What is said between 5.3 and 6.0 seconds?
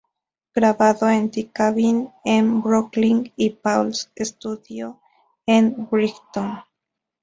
en